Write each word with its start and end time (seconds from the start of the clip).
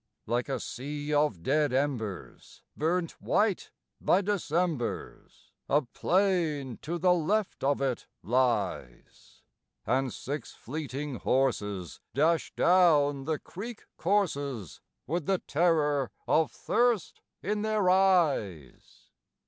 Like 0.25 0.49
a 0.49 0.59
sea 0.59 1.13
of 1.13 1.43
dead 1.43 1.71
embers, 1.71 2.63
burnt 2.75 3.11
white 3.21 3.69
by 4.01 4.21
Decembers, 4.23 5.51
A 5.69 5.83
plain 5.83 6.79
to 6.81 6.97
the 6.97 7.13
left 7.13 7.63
of 7.63 7.83
it 7.83 8.07
lies; 8.23 9.43
And 9.85 10.11
six 10.11 10.53
fleeting 10.53 11.17
horses 11.19 11.99
dash 12.15 12.51
down 12.55 13.25
the 13.25 13.37
creek 13.37 13.83
courses 13.95 14.81
With 15.05 15.27
the 15.27 15.37
terror 15.37 16.09
of 16.27 16.49
thirst 16.51 17.21
in 17.43 17.61
their 17.61 17.87
eyes. 17.87 19.11